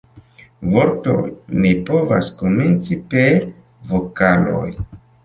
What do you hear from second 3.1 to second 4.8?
per vokaloj.